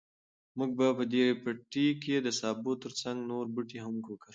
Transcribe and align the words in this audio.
موږ 0.57 0.69
به 0.77 0.87
په 0.97 1.03
دې 1.13 1.25
پټي 1.43 1.87
کې 2.03 2.15
د 2.21 2.27
سابو 2.39 2.71
تر 2.83 2.91
څنګ 3.01 3.17
نور 3.29 3.45
بوټي 3.53 3.77
هم 3.81 3.93
وکرو. 4.09 4.29